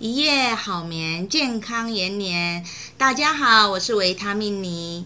[0.00, 2.64] 一夜好眠，健康延年。
[2.96, 5.04] 大家好，我是维他命尼。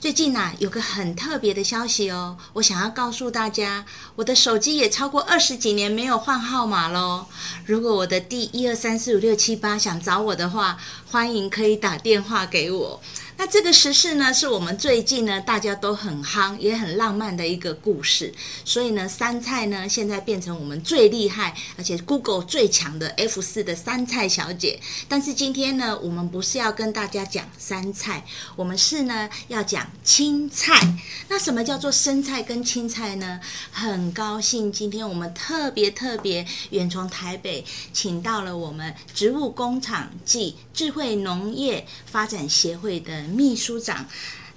[0.00, 3.84] 最近啊，有个很特别的消息哦，我想要告诉大家，
[4.16, 7.26] 我的手机也超过二十几年没有换号码喽。
[7.66, 10.78] 如果我的第一二三四五六七八想找我的话，
[11.10, 13.02] 欢迎可以打电话给我。
[13.44, 18.32] 那这个时事呢，是我们最近呢大家都很夯也很浪漫的一个故事。
[18.64, 24.78] 所以呢，杉菜呢现在变成我们最厉害而且 Google 最强的 F 四的杉菜小姐。
[25.08, 30.94] 但是今天呢，我们不是要跟大家讲杉菜，我们是呢要讲青菜。
[31.26, 33.40] 那什么叫做生菜跟青菜呢？
[33.72, 43.31] 很高兴今天我们特别特别远从台北请到了我们植物工厂暨智慧农业发展协会的。
[43.32, 44.06] 秘书长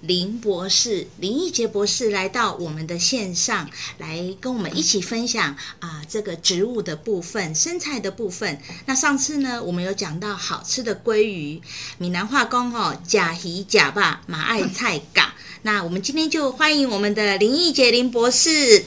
[0.02, 8.62] 林博士，林义杰博士来到我们的线上，来跟我们一起分享啊，这个植物的部分，生菜的部分。
[8.86, 11.60] 那上次呢，我们有讲到好吃的鲑鱼，
[11.98, 15.34] 闽南话工哦，假鱼假霸马爱菜嘎。
[15.64, 18.84] 那我们今天就欢迎我们的林义杰林博士。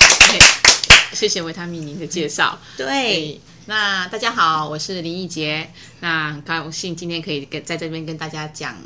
[1.14, 2.60] 谢谢维他命您的介绍。
[2.76, 2.86] 对。
[2.86, 5.68] 对那大家好，我是林奕杰。
[5.98, 8.76] 那很高兴今天可以跟在这边跟大家讲，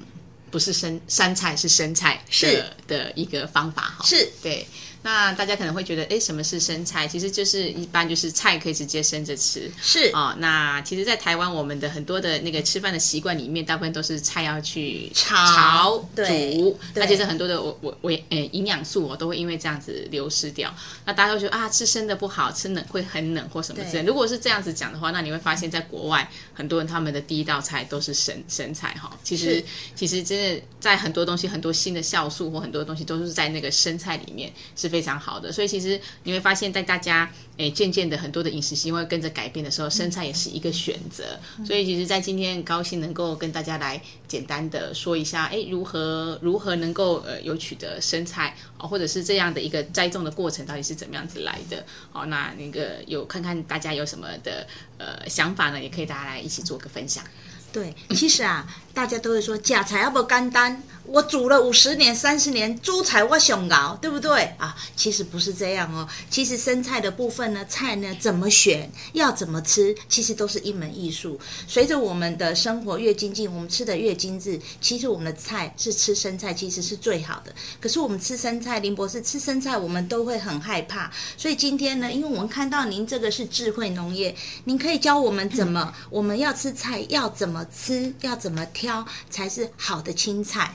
[0.51, 4.05] 不是生山菜是生菜的是的一个方法哈。
[4.07, 4.67] 是对。
[5.03, 7.09] 那大家可能会觉得，哎，什么是生菜？
[7.09, 9.71] 其实就是一般就是菜可以直接生着吃。
[9.81, 10.35] 是哦。
[10.39, 16.79] 那其实，在台湾，我们的很多的那个吃饭的习惯里面，大部分都是菜要去炒、炒煮。
[16.95, 20.71] 那其实很多的我我我呃营养素我都会因为这样子流失掉。
[21.07, 24.03] 那大家都觉得啊，吃生的不好，吃冷会很冷或什么之类。
[24.03, 29.19] 如果是这样子讲的话，那你会发现在国外很多人他们的第一道菜都是生生菜哈。
[29.25, 29.65] 其实
[29.97, 34.90] 其实真的在很多东西很多新的酵素或很多东西都是在那个生菜里面是。
[34.91, 41.39] 非常好的，所以其实你会发现，在大家诶渐渐的很多的饮食习惯跟着改变的时候，生菜也是一个选择。
[41.65, 52.27] 所以其实，在今天很高兴能够跟大家来简单的说一下，诶如何如何能够呃有取得生菜哦，或者是这样的一个栽种的过程到底是怎么样子来的哦？
[52.27, 54.67] 那那个有看看大家有什么的
[54.99, 55.81] 呃想法呢？
[55.81, 57.25] 也可以大家来一起做个分享。
[57.73, 60.83] 对，其实啊，大家都会说假菜要不简单。
[61.07, 64.77] 我煮了五十年、三十年，猪菜我想熬，对不对啊？
[64.95, 66.07] 其实不是这样哦。
[66.29, 71.41] 其实生菜的部分呢，菜呢怎么选，要怎么吃，其实都是一门艺术。
[71.67, 77.53] 随着我们的生活越精进，我们吃的越精致，其实我们的菜是吃生菜，其实是最好的。
[77.81, 81.11] 可是我们吃生菜，林博士吃生菜，我们都会很害怕。
[81.37, 90.73] 所以今天呢，因为我们看到您这个是智慧农业，您可以教我们怎么， 我们要吃菜要怎么吃，要怎么挑才是好的青菜。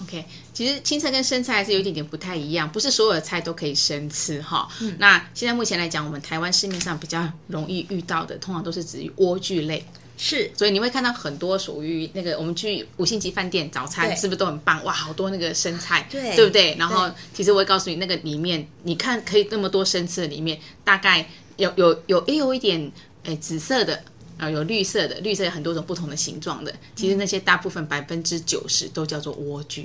[0.00, 4.68] OK，其实青菜跟生菜还是有一点点不太一样，不是所有的菜都可以生吃哈。
[4.80, 9.84] 嗯、那现在目前来讲，我们台湾市面上比较容易遇到的，通常都是指于莴苣类。
[10.16, 14.82] 是，所以你会看到很多属于那个我们去五星级饭店早餐，是不是都很棒？
[14.84, 16.76] 哇，好多那个生菜，对，对不对？
[16.78, 22.92] 然后其实我会告诉你，那个里面你看可以那么多生吃的里面，大概有有有也有一点
[23.24, 24.00] 诶紫色的。
[24.38, 26.74] 啊，有绿色的，绿色有很多种不同的形状的。
[26.94, 29.84] 其实那些大部分百分之九十都叫做莴苣，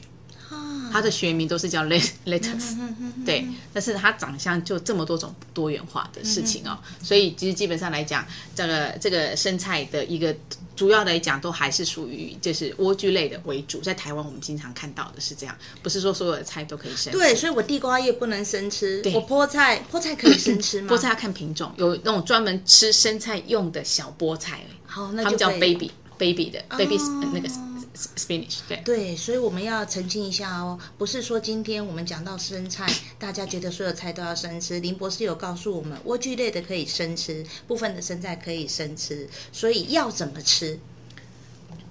[0.93, 2.77] 它的学名都是叫 lettuce，
[3.25, 3.45] 对。
[3.73, 8.23] 但是它长相就这么多种多元化的事情哦，所以其实基本上来讲，
[8.55, 10.33] 这个这个生菜的一个。
[10.75, 13.79] 主要来讲，都还是属于就是莴苣类的为主。
[13.79, 17.19] 在台湾，我们经常看到的是这样，不是说所有的菜都可以生吃。
[17.19, 18.99] 对，所以我地瓜叶不能生吃。
[19.13, 20.91] 我菠菜，菠菜可以生吃吗？
[20.91, 24.61] 菠菜要看品种，有那种专门吃生菜用的小菠菜。
[24.87, 26.97] 好，那就他们叫 baby baby 的、哦、baby
[27.31, 27.47] 那个。
[27.95, 34.79] Spinach 对对，所以我们要澄清一下哦，不是说今天我们讲到生菜，大家觉得所有菜都要生吃。
[34.79, 40.79] 林博士有告诉我们，莴苣类的可以生吃，部分的生菜可以生吃，所以要怎么吃？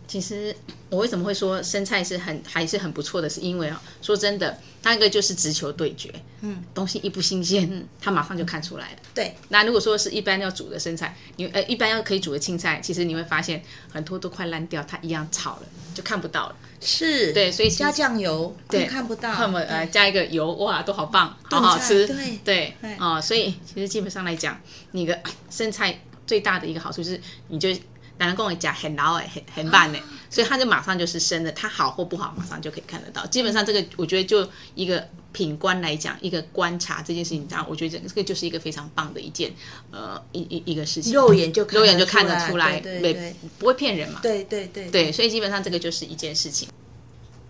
[0.07, 0.55] 其实
[0.91, 6.13] 我为什么会说生菜是很还是很不错的，是因为啊，说真的，它那个就是直球对决，
[6.43, 8.99] 嗯，东西一不新鲜，嗯，它马上就看出来了。
[9.15, 15.63] 对，那如果说是一般要煮的生菜，你呃一般要可以煮的青菜，其实你会发现很多都快烂掉，它一样炒了
[15.95, 16.57] 就看不到了。
[16.81, 18.85] 是，对，所以加酱油对。
[18.87, 22.07] 看不到，那么呃加一个油哇都好棒，好好吃，
[22.45, 22.97] 对对。
[22.99, 24.61] 哦，所以其实基本上来讲，
[24.91, 27.75] 你的生菜最大的一个好处就是你就。
[28.19, 33.27] 男人跟我讲很老哎，很很慢哎，所以他就马上就是生的，他好或不好，马上就可以看得到。
[33.27, 39.53] 基本上这个，我觉得就一个品观来讲，一个观察这件事情，这样我觉得这个就是一个非常棒的一件
[39.91, 46.69] 呃一一一个事情，肉眼就肉眼就看得出来，对对对，不会骗人嘛，对对对对，所以基本上这个就是一件事情。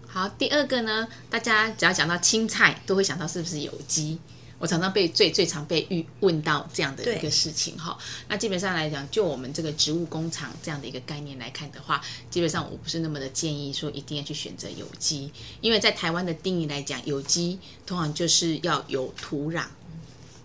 [0.07, 4.19] 好，第二个呢，大家只要讲到青菜，都会想到是不是有机？
[4.63, 7.99] 我常常被最最常被遇问到这样的一个事情哈。
[8.29, 12.01] 那基本上来讲，就我们这个植物工厂这样的一个概念来看的话，
[12.31, 19.65] 基本上我不是那么的建议说一定要去选择有机，因为在台湾的定义来讲，有机通常就是要有土壤，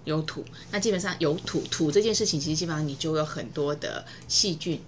[0.04, 0.44] 有土。
[0.72, 4.82] 那基本上有土土这件事情，其实基本上你就有很多的细菌。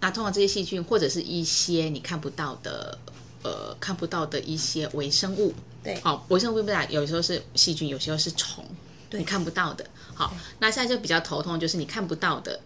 [0.00, 2.98] 那通常这些细菌或者是一些你看不到的，
[3.44, 5.54] 呃，看不到的一些微生物。
[5.82, 8.64] 对，好，微生物不有时候是细菌，有时候是虫，
[9.12, 9.84] 你看不到的。
[10.14, 12.60] 好，那现在就比较头痛，就是你看不到的，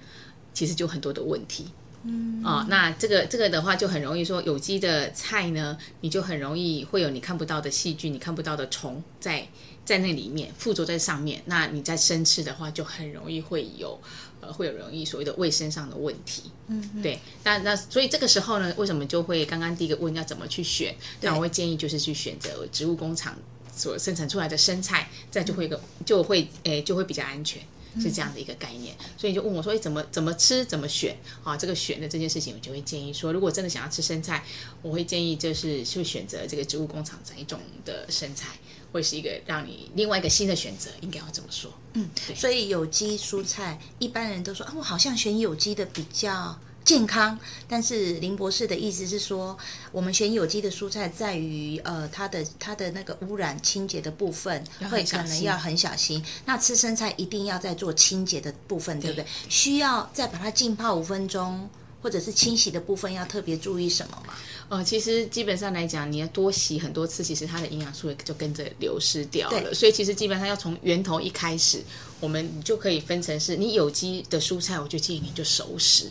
[0.52, 1.68] 其实就很多的问题。
[2.04, 9.48] 嗯，哦，那这个这个的话，就很容易说有机的菜呢，你就很容易会有你看不到的细菌，你看不到的虫在
[9.84, 11.42] 在那里面附着在上面。
[11.46, 14.00] 那你在生吃的话，就很容易会有
[14.40, 14.52] 呃。
[14.52, 20.94] 会有容易所谓的卫生上的问题，嗯，对，那那所以这个时候呢，为什么就会刚刚第一个问要怎么去选？
[21.22, 23.34] 那我会建议就是去选择植物工厂
[23.74, 27.62] 所生产出来的生菜，这样就会个就会诶就会比较安全，
[28.00, 28.94] 是这样的一个概念。
[29.16, 31.56] 所以就问我说，哎，怎么怎么吃，怎么选啊？
[31.56, 34.44] 这个选的这件事情，我就会建议说，如果真的想要吃生菜，
[34.82, 38.58] 我会建议就是去选择这个植物工厂栽种的生菜。
[38.92, 41.68] 会是一个让你另外一个新的选择，应该要怎么说。
[41.94, 42.36] 嗯，对。
[42.36, 47.38] 所以有机蔬菜，一般人都说啊，我好像选有机的比较健康。
[47.66, 49.56] 但是林博士的意思是说，
[49.90, 56.24] 我们选有机的蔬菜，在于呃它的它的那个污染清洁的部分，会可能要很小心。
[56.44, 59.26] 那吃生菜一定要在做清洁的部分，对，不对？
[59.48, 61.68] 需要再把它浸泡五分钟。
[62.04, 64.34] 或者是清洗的部分要特别注意什么吗？
[64.68, 69.72] 呃，其实基本上来讲，你要多洗很多次，其实它的营养素也就跟着流失掉了。
[69.72, 71.82] 所以其实基本上要从源头一开始，
[72.20, 76.10] 我们就可以分成是你有机的蔬菜，我就建议你就熟食。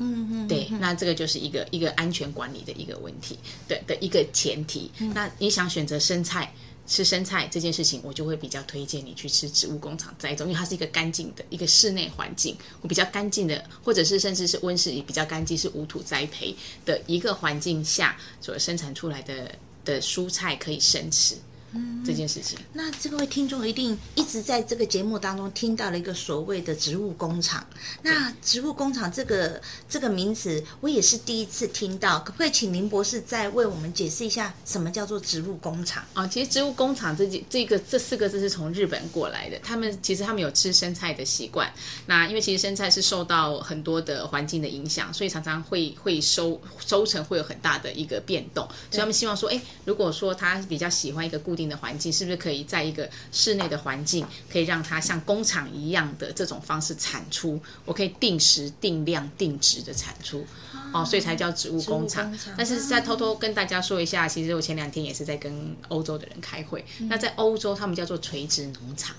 [0.00, 3.38] 嗯嗯，对，那这个就是一个一个安全管理的一个问题，
[3.68, 4.90] 对的一个前提。
[4.98, 6.52] 嗯、那你想选择生菜？
[6.86, 16.52] 吃生菜这件事情，我就会比较推荐你去吃植物工厂栽种，因为它是一个干净的一个室内环境，我比较干净的，或者是甚至是温室也比较干净，是无土栽培
[16.84, 19.54] 的一个环境下所生产出来的
[19.84, 21.36] 的蔬菜可以生吃。
[21.72, 27.64] 嗯，这件事情，那这位听众一定一直在这个节目当中听到了一个所谓的植物工厂。
[28.02, 36.26] 那植物工厂这个这个名词，我也是第一次听到，可不可以请林博士再为我们解释一下，什么叫做植物工厂啊？
[36.26, 41.72] 其实植物工厂这几这个这四个字是从日本过来的，他们其实他们有吃生菜的习惯。
[42.06, 51.70] 那因为其实生菜是受到很多的环境的影响，所以常常会会收收成会有很大的一个变动，所以他们希望说，哎，如果说他比较喜欢一个固定。
[51.70, 57.60] 的环境是不是可以在一个室内的环境，可以让它像工厂一样的这种方式产出？
[57.84, 60.44] 我可以定时、定量、定值的产出，
[60.92, 62.36] 哦，所以才叫植物工厂。
[62.56, 66.84] 但是再偷偷跟大家说一下，其实我前两天也是在跟欧洲的人开会。
[67.00, 69.14] 那在欧洲，他们叫做垂直农场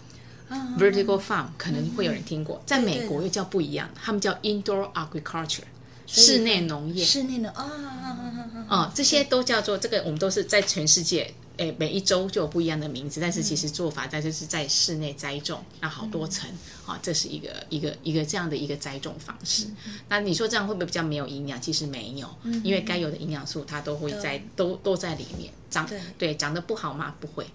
[0.77, 2.61] （vertical farm），可能会有人听过。
[2.65, 5.61] 在美国又叫不一样，他们叫 indoor agriculture，
[6.05, 7.05] 室内农业。
[7.05, 7.71] 室内的啊，
[8.67, 11.33] 哦，这些都叫做这个，我们都是在全世界。
[11.61, 16.49] 诶，每一周就有不一样的名字，但是其实做法在就是在室内栽种，那好多层，
[16.87, 19.67] 啊，这是一个一个一个这样的一个栽种方式。
[20.09, 21.61] 那你说这样会不会比较没有营养？
[21.61, 22.27] 其实没有，
[22.63, 25.51] 因为该有的营养素它都会在都都在里面。
[25.69, 27.15] 长对长得不好吗？
[27.19, 27.45] 不会，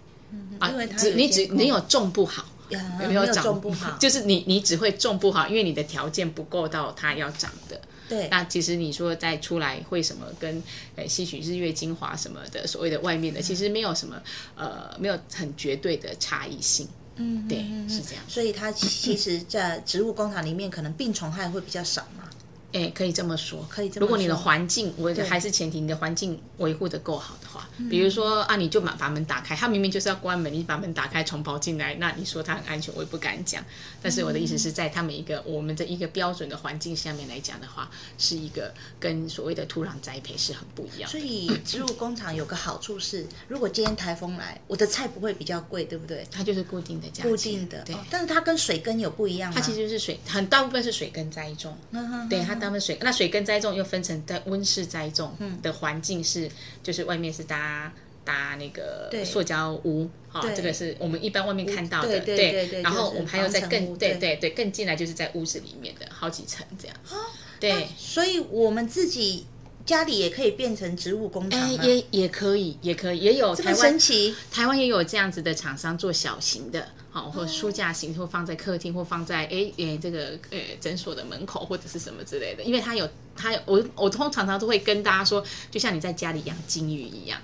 [0.59, 3.97] 啊，只你只你有种不好，有没有长不好？
[4.01, 7.81] 就是你你只会种不好，因为你的条件不够到它要长的。
[8.09, 10.63] 对，那其实你说再出来会什么跟
[10.95, 14.21] 呃吸取日月精华什么的所谓的外面的，其实没有什么
[14.55, 16.87] 呃没有很绝对的差异性。
[17.17, 17.59] 嗯，对，
[17.89, 18.23] 是这样。
[18.29, 22.29] 所以它其实，在植物工厂里面，可能病虫害会比较少嘛。
[22.77, 24.01] 哎，可以这么说，可以这么说。
[24.01, 33.65] 如果你的环境，我还是前提，你的环境维护的够好的话，比如说啊，你就把把门打开，他明明就是要关门，你把门打开，虫跑进来，那你说它很安全，我也不敢讲。
[34.03, 41.11] 但是我的意思是在他们一个我们的一个标准的环境下面来讲的话，是一个跟所谓的土壤栽培是很不一样。
[41.11, 46.27] 所以植物工厂有个好处是，如果今天台风来，我的菜不会比较贵，对不对？
[46.31, 47.83] 它就是固定的价，固定的。
[47.85, 49.59] 对，但是它跟水根有不一样吗？
[49.59, 51.77] 它其实就是水，很大部分是水根栽种。
[51.93, 56.51] 嗯哼对，它大部分水，那水耕栽种又分成在温室栽种的环境是，
[56.83, 57.93] 就是外面是搭
[58.25, 60.09] 搭那个塑胶屋。
[60.33, 66.97] 哦，这个是我们一般外面看到的，对，然后我们还有在更对对对更进来，就是在屋子里面的好几层这样。
[67.59, 69.47] 对，所以我们自己
[69.87, 73.99] 家里也可以变成植物工厂，也也可以，也可以，也有台湾，
[74.51, 76.87] 台湾也有这样子的厂商做小型的。
[77.11, 87.41] 好，或书架型，或放在客厅，或放在诶诶这个呃诊所的门口或者是什么之类的，因为它有它有我我通常常都会跟大家说，就像你在家里养金鱼一样。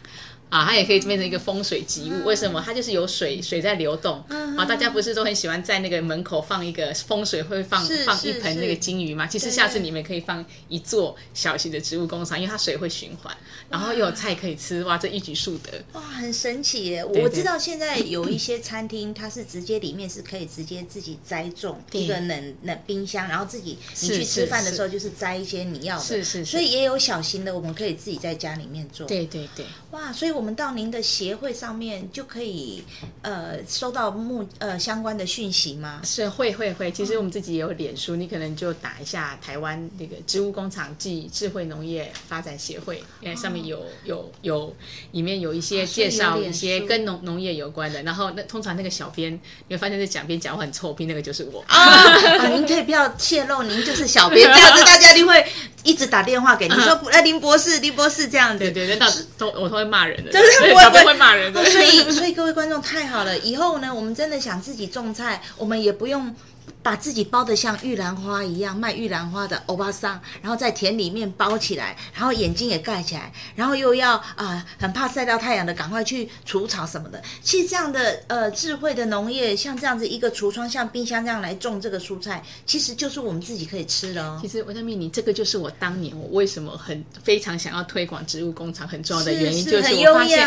[0.52, 2.26] 啊，它也可以变成一个风水吉物。
[2.26, 2.62] 为什么？
[2.62, 4.23] 它就是有水，水在流动。
[4.28, 9.26] 啊，大家不是都很喜欢在那个门口放一个风水，会放放一盆那个金鱼吗？
[9.26, 13.35] 其实下次你们可以放一座小型的植物工厂，因为它水会循环，
[13.71, 15.82] 然后又有菜可以吃，哇，这一举数得。
[15.94, 17.02] 哇，很神奇耶！
[17.02, 26.04] 我知道现在有一些餐厅，它是直接里面是可以直接自己栽种一个冷冷冰箱，然后自己你去吃饭的时候就是摘一些你要的。
[26.04, 26.44] 是是。
[26.44, 29.06] 所以也有小型的，我们可以自己在家里面做。
[29.06, 29.64] 对对对。
[29.92, 30.42] 哇，所以我。
[30.43, 32.83] 我们到您的协会上面就可以
[33.23, 36.01] 呃收到目呃相关的讯息吗？
[36.03, 44.75] 是会会会，其实我们自己也有脸书，你可能就打一下台湾那个植物工厂暨智慧农业发展协会，因为上面有有有
[45.13, 48.03] 里面有一些介绍一些跟农农业有关的。
[48.03, 49.33] 然后那通常那个小编
[49.69, 52.49] 你会发现这讲编讲话很臭屁，那个就是我啊。
[52.49, 55.47] 您可以不要泄露，您就是小编， 这样子大家就会
[55.83, 58.59] 一直打电话给你说，哎，林博士，林博士这样子。
[58.59, 60.31] 对对对，那都我都会骂人的。
[60.33, 66.35] 就是我不会骂人的，所以 所以各位观众太好了，以后呢，我们真的想自己种菜，我们也不用。
[66.83, 77.23] 把自己包得像玉兰花一样，卖玉兰花的欧巴桑，然后在田里面包起来，然后眼睛也盖起来，然后又要啊、呃、很怕晒到太阳的，赶快去除草什么的。
[77.43, 84.39] 其实这样的呃智慧的农业，像这样子一个橱窗，像冰箱这样来种这个蔬菜，其实就是我们自己可以吃的哦。
[84.43, 90.47] 其实维他命，你这个就是我当年我为什么很非常想要推广植物工厂很重要的原因，是是就是我发现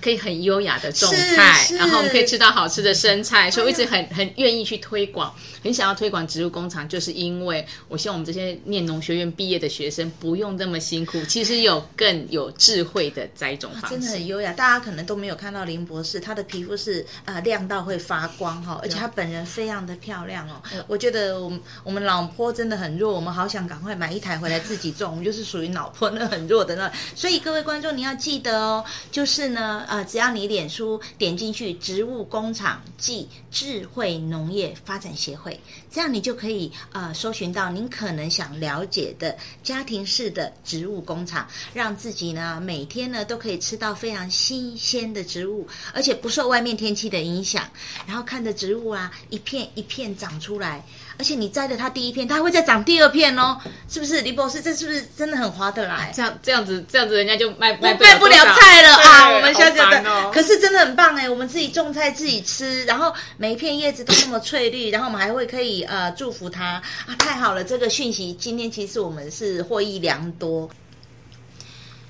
[0.00, 5.34] 可以很优雅的种菜，然后我们可以吃到好吃的生菜，所以我一直很很愿意去推广。
[5.62, 14.52] 很想要推广植物工厂，就是因为我希望我们这些念农学院毕业的学生不用那么辛苦，其实有更有智慧的栽种方式，真的很优雅。
[14.52, 20.62] 大家可能都没有看到林博士，他的皮肤是呃亮到会发光哈，而且他本人非常的漂亮哦。
[20.86, 26.90] 我觉得我们我们脑波真的很弱，我们好想赶快买一台回来自己种，我们就是属于脑波那很弱的那。
[27.14, 35.58] 所以各位观众你要记得哦，就是呢呃，只要你脸书点进去，植物工厂暨智慧农业发展协会。
[35.90, 47.68] 这样你就可以呃搜寻到您可能想了解的家庭式的植物工厂，让自己呢每天呢都可以吃到非常新鲜的植物，而且不受外面天气的影响。
[48.06, 50.84] 然后看着植物啊一片一片长出来，
[51.18, 54.20] 而且你摘了它第一片，它还会再长第二片哦，是不是？
[54.22, 56.12] 林博士，这是不是真的很划得来？
[56.14, 59.30] 这样这样子这样子，人家就卖卖卖不了菜了啊！
[59.30, 67.14] 我们小姐的，哦、可是真的很棒哎，我们自己种菜自己吃，然后每一片叶子都那么翠绿，然后我们还会可以呃祝福它啊！
[67.18, 70.68] 太好了，这个讯息今天其实我们是获益良多。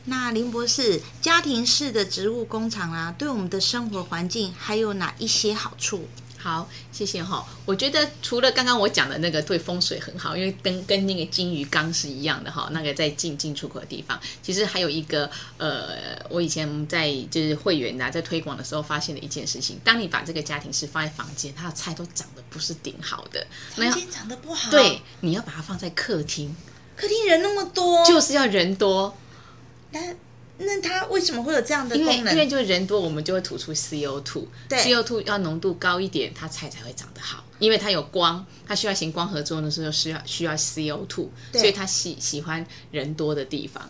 [0.04, 6.06] 那林博士，家庭式的植物工厂啊，对我们的生活环境还有哪一些好处？
[6.44, 7.42] 好，谢谢哈。
[7.64, 12.68] 我觉得除了刚刚我讲的那个对风水很好，因为跟跟那个金鱼缸是一样的哈。
[12.72, 15.96] 那个在进进出口的地方，其实还有一个呃，
[16.28, 24.70] 我以前在就是会员啊，在推广的时候发现的一件事情：当你把这个家庭式放在房间，它的菜都长得不是顶好的，房间长得不好。
[24.70, 26.54] 对，你要把它放在客厅，
[26.94, 29.16] 客厅人那么多，就是要人多。
[29.90, 30.14] 但
[30.58, 32.16] 那它为什么会有这样的功能？
[32.16, 34.44] 因为因为就人多，我们就会吐出 CO2。
[34.68, 37.44] 对，CO2 要浓度高一点，它菜才会长得好。
[37.58, 43.88] 因为它有光，它需要行光合作用的时候需要需要 CO2，对所以它喜喜欢人多的地方。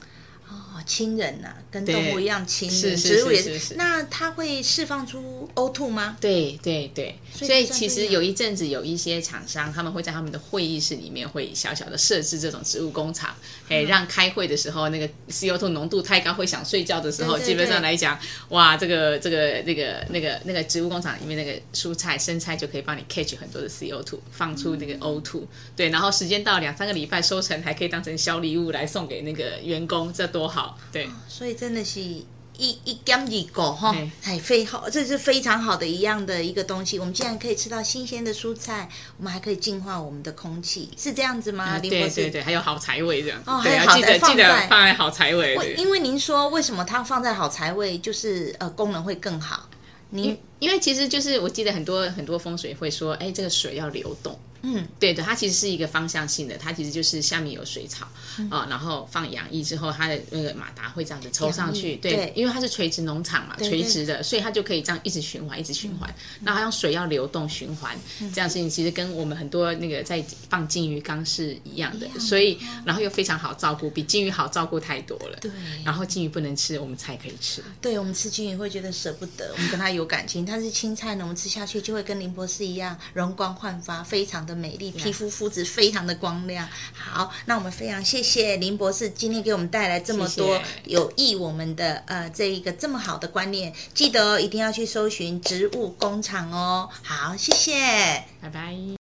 [0.48, 3.74] 哦，亲人呐、啊，跟动物一样亲人，植物也是。
[3.76, 6.16] 那它会释放出 O2 吗？
[6.20, 13.34] 对对对，所以，所以其实有一阵子有一些厂商，他们会在他们的会议室里面会小小的设置这种植物工厂，
[13.68, 17.40] 哎、嗯，让开会的时候那个 CO2 浓度太高会想睡觉的时候，对。
[17.40, 31.08] 对对，基本上来讲，哇，这个这个那个那个那个植物工厂里面那个蔬菜生菜就可以帮你 catch 很多的 CO2，放出那个 O2，嗯、对，然后时间到两三个礼拜收成，还可以当成小礼物来送给那个员工，这多好，对。
[31.28, 33.92] 所以真的是一一减一个哈，
[34.22, 37.00] 哎，非好，这是非常好的一样的一个东西。
[37.00, 41.78] 我们既然可以吃到新鲜的蔬菜，我们还可以净化我们的空气，是这样子吗？
[41.80, 43.42] 对对对，还有好财位这样。
[43.44, 45.74] 哦，还有好的记得放在好财位。
[45.76, 49.68] 因为您说为什么它放在好财位，就是呃功能会更好。
[50.10, 54.38] 您因为其实就是我记得很多很多风水会说，哎，这个水要流动。
[54.64, 66.12] 嗯，对的，它其实是一个方向性的，它其实就是下面有水草啊、嗯哦，然后放养液之后，它的那个马达会这样子抽上去，对，对，因为它是垂直农场嘛，垂直的，所以它就可以这样一直循环，一直循环。
[66.40, 75.38] 那、嗯、它用水要流动循环，嗯、这样事情其实跟我们很多那个在放金鱼缸是一样的，所以然后又非常好照顾，比金鱼好照顾太多了。
[75.40, 75.50] 对，
[75.84, 77.62] 然后金鱼不能吃，我们菜可以吃。
[77.80, 80.46] 对，我们吃金鱼会觉得舍不得，我们跟它有感情。
[80.46, 86.68] 它是青菜呢，我们吃下去就会跟林博士一样容光焕发，非常的美丽，皮肤肤质非常的光亮。
[86.92, 96.88] 好，那我们非常谢谢林博士今天给我们带来这么多有益我们的呃这一个这么好的观念，记得哦一定要去搜寻植物工厂哦。
[97.02, 99.03] 好，谢谢，拜拜。